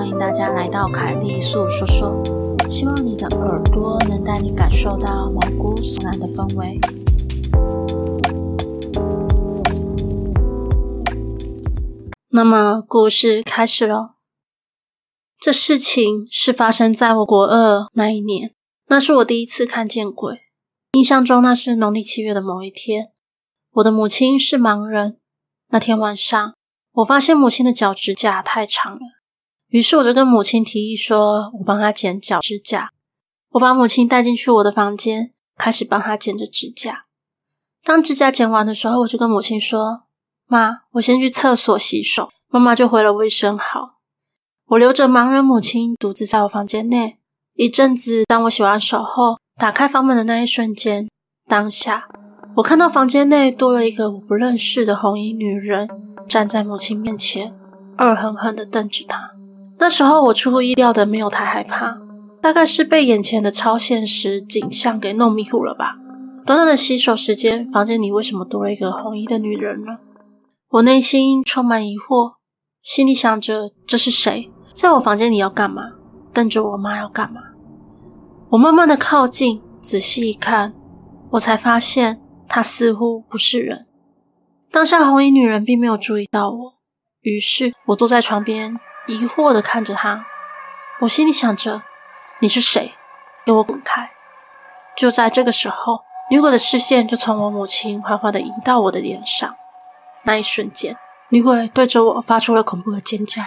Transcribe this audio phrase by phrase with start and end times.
[0.00, 2.22] 欢迎大家来到凯莉粟说说，
[2.66, 6.80] 希望你的耳朵能带你感受到毛骨悚然的氛围。
[12.30, 14.12] 那么，故事开始喽。
[15.38, 18.54] 这事情是发生在我国二那一年，
[18.86, 20.38] 那是我第一次看见鬼。
[20.92, 23.08] 印象中，那是农历七月的某一天。
[23.72, 25.18] 我的母亲是盲人，
[25.68, 26.54] 那天晚上，
[26.92, 29.00] 我发现母亲的脚指甲太长了，
[29.70, 32.90] 于是我就跟母亲提议说，我帮她剪脚指甲。
[33.52, 37.06] 我把母亲带进去我的房间，开始帮她剪着指甲。
[37.84, 40.02] 当指甲剪完的时候，我就跟母亲说
[40.46, 44.00] ：“妈，我先去厕所洗手。”妈妈就回了我一声“好”。
[44.70, 47.18] 我留着盲人母亲独自在我房间内。
[47.54, 51.08] 一阵子，当我洗完手后，打开房门的那一瞬间，
[51.46, 52.08] 当下
[52.56, 55.88] 我看到房间内多了一个我不认识的红衣女人
[56.28, 57.54] 站在母亲面前，
[57.98, 59.29] 恶狠狠地瞪着她。
[59.80, 61.98] 那时候我出乎意料的没有太害怕，
[62.42, 65.96] 大概是被眼前的超现实景象给弄迷糊了吧。
[66.44, 69.98] 短短的洗手时间，房间里为什么多了一个红衣的女人呢？
[70.72, 72.34] 我内心充满疑惑，
[72.82, 74.50] 心里想着这是谁？
[74.74, 75.92] 在我房间里要干嘛？
[76.32, 77.40] 瞪着我妈要干嘛？
[78.50, 80.74] 我慢慢的靠近，仔细一看，
[81.30, 83.86] 我才发现她似乎不是人。
[84.70, 86.74] 当下红衣女人并没有注意到我，
[87.22, 88.78] 于是我坐在床边，
[89.10, 90.24] 疑惑的看着他。
[91.00, 91.82] 我心里想着：
[92.40, 92.94] 你是谁？
[93.44, 94.10] 给我滚开！
[94.96, 99.56] 就在这个时候，女鬼的视线就从我母亲缓缓的移到我的脸上。
[100.24, 100.96] 那一瞬间，
[101.30, 103.42] 女鬼对着我发出了恐怖的尖叫。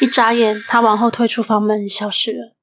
[0.00, 2.54] 一眨眼，他往后退出房门，消失了。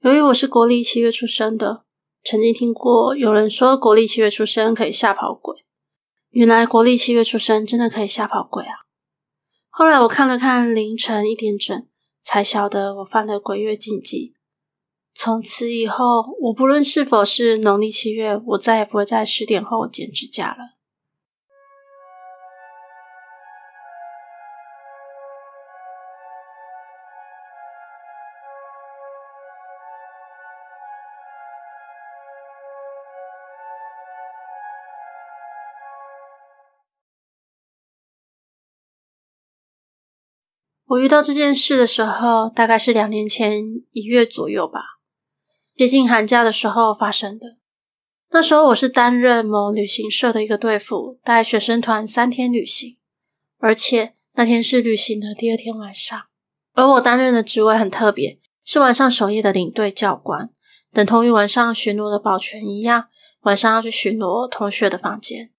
[0.00, 1.82] 由于我是国历七月出生的，
[2.22, 5.64] 曾经听过有人说国历七月出生可以吓跑鬼。
[6.30, 8.84] 原来国历七月出生真的可以吓跑鬼啊！
[9.70, 11.86] 后来我看了看凌晨一点整，
[12.30, 14.34] 才晓得我犯了鬼月禁忌。
[15.14, 20.77] 从此以后，我不论是否是农历七月，我再也不会在十点后剪指甲了。
[40.88, 43.62] 我遇到这件事的时候，大概是两年前
[43.92, 44.80] 一月左右吧，
[45.76, 47.58] 接近寒假的时候发生的。
[48.30, 52.96] 那时候我是担任某旅行社的一个队辅，带学生团三天旅行，
[53.58, 56.18] 而且那天是旅行的第二天晚上。
[56.72, 60.48] 而我担任的职位很特别，是晚上守夜的领队教官，
[60.94, 63.08] 等同于晚上巡逻的保全一样，
[63.42, 65.50] 晚上要去巡逻同学的房间。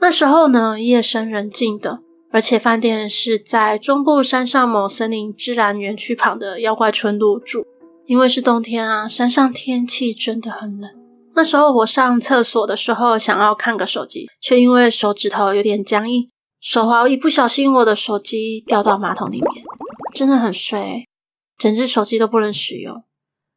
[0.00, 2.00] 那时候呢，夜深人静的。
[2.32, 7.66] 而且饭店是在中部山上某森林自然园区旁的妖怪村入住。
[8.06, 10.90] 因为是冬天啊，山上天气真的很冷。
[11.36, 16.28] 那时候我上厕所的时候想要看个手机，却因为手指头有点僵硬，
[16.60, 19.64] 手滑一不小心我的手机掉到马桶里面，
[20.12, 21.04] 真的很衰，
[21.56, 23.04] 整只手机都不能使用。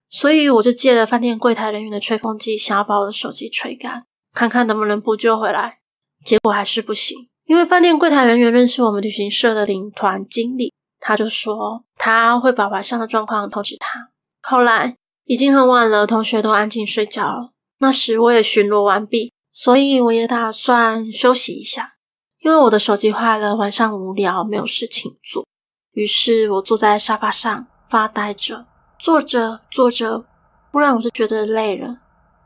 [0.07, 4.05] 所以我就借了饭店柜台人员的吹风机，想要把我的手机吹干，
[4.35, 5.79] 看看能不能补救回来。
[6.23, 7.29] 结果还是不行。
[7.53, 14.09] 因为饭店柜台人员认识我们旅行社的领团经理，他就说他会把晚上的状况通知他。
[14.41, 17.51] 后来已经很晚了，同学都安静睡觉了。
[17.77, 21.91] 那时我也巡逻完毕，所以我也打算休息一下。
[22.39, 25.45] 因为我的手机坏了，晚上无聊，没有事情做，
[25.91, 28.65] 于是我坐在沙发上发呆着，
[28.97, 30.25] 坐着坐着，
[30.71, 31.99] 忽然我就觉得累了，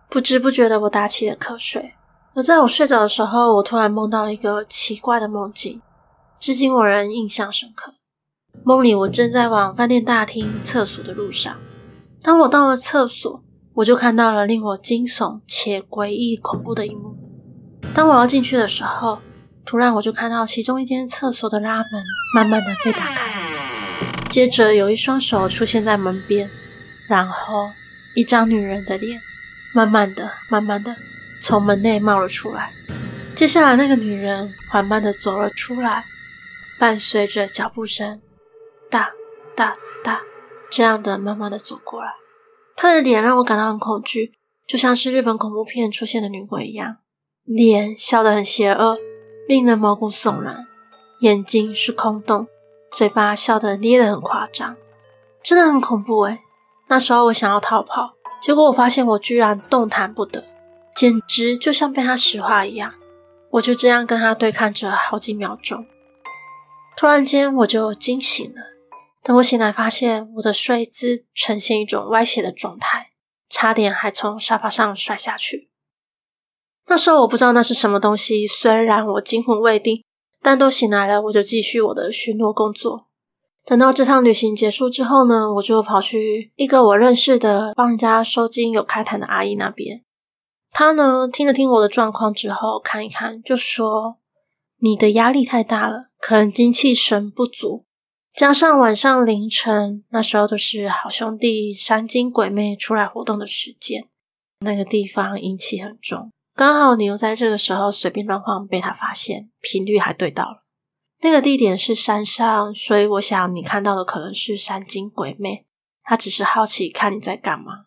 [0.09, 1.93] 不知不觉的我打起了瞌睡。
[2.37, 5.81] 而在我睡着的时候，我突然梦到一个奇怪的梦境，
[6.39, 7.95] 至今我仍印象深刻。
[8.63, 11.57] 梦里我正在往饭店大厅厕所的路上，
[12.21, 13.41] 当我到了厕所，
[13.73, 17.17] 我就看到了令我惊悚且诡异恐怖的一幕。
[17.95, 19.17] 当我要进去的时候，
[19.65, 22.03] 突然我就看到其中一间厕所的拉门
[22.35, 23.31] 慢慢的被打开，
[24.29, 26.47] 接着有一双手出现在门边，
[27.09, 27.67] 然后
[28.15, 29.19] 一张女人的脸
[29.73, 30.95] 慢慢的、慢慢的。
[31.41, 32.71] 从门内冒了出来，
[33.35, 36.03] 接下来那个女人缓慢地走了出来，
[36.79, 38.21] 伴随着脚步声，
[38.89, 39.11] 哒
[39.55, 39.73] 哒
[40.03, 40.21] 哒，
[40.69, 42.13] 这样的慢慢地走过来。
[42.75, 44.33] 她的脸让我感到很恐惧，
[44.67, 46.97] 就像是日本恐怖片出现的女鬼一样，
[47.43, 48.97] 脸笑得很邪恶，
[49.47, 50.67] 令人毛骨悚然，
[51.21, 52.47] 眼睛是空洞，
[52.91, 54.75] 嘴巴笑得捏得很夸张，
[55.43, 56.39] 真的很恐怖诶。
[56.89, 60.43] 那时候我想要逃跑，结果我发现我居然动弹不得。
[60.97, 62.91] 简直就像被他石化一样，
[63.51, 65.85] 我就这样跟他对看着好几秒钟，
[66.97, 68.61] 突然间我就惊醒了，
[69.21, 73.11] 等我醒来，发现我的睡姿呈现一种歪斜的状态，
[73.47, 75.69] 差点还从沙发上摔下去。
[76.87, 80.03] 那时候我不知道那是什么东西，虽然我惊魂未定，
[80.41, 83.05] 但都醒来了，我就继续我的巡逻工作。
[83.63, 90.01] 等到这趟旅行结束之后呢，我就跑去一个我认识的帮人家收金有开坛的阿姨那边。
[90.79, 94.19] 他呢，听了听我的状况之后，看一看，就说
[94.77, 97.87] ：“你的压力太大了，可能精气神不足。”
[98.37, 104.07] 加上晚上凌晨那时候都是好兄弟山精鬼魅出来活动的时间，
[104.59, 110.63] 那个地方阴气很重，刚好你又在这个时候随便乱晃被他发现，频率还对到了。
[111.21, 115.65] 那个地点是山上，所以我想你看到的可能是山精鬼魅，
[116.03, 117.86] 他只是好奇看你在干嘛。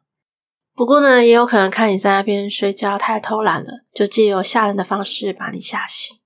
[0.81, 6.17] 不过呢，也有可能看你在那边睡觉太偷懒了，就借由吓人的方式把你吓醒。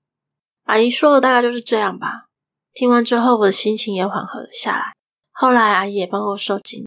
[0.63, 2.27] 阿姨说的大概就是这样吧。
[2.73, 4.93] 听完之后，我的心情也缓和了下来。
[5.33, 6.85] 后来阿姨也帮我收惊。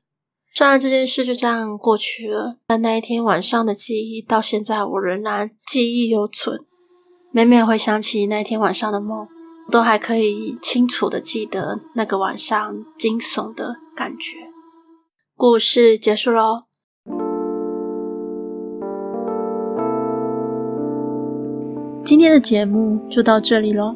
[0.55, 6.59] 虽然这件事就这样过去了，但那一天晚上的记忆到现在我仍然记忆犹存。
[7.33, 9.29] 每每回想起那天晚上的梦，
[9.71, 14.39] 都还可以清楚的记得那个晚上惊悚的感觉。
[15.37, 16.68] 故事结束喽。
[22.09, 23.95] 今天的节目就到这里喽。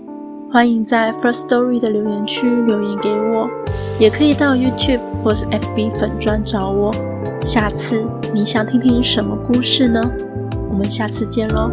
[0.52, 3.48] 欢迎在 First Story 的留言区留言给我，
[3.98, 6.92] 也可以到 YouTube 或是 FB 粉专找我。
[7.42, 8.04] 下次
[8.34, 9.98] 你想听听什么故事呢？
[10.68, 11.70] 我们下次见喽。